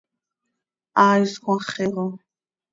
[0.99, 2.05] ¡Hai iscmaxi xo!